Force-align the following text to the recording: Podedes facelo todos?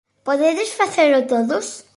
Podedes 0.27 0.69
facelo 0.79 1.19
todos? 1.31 1.67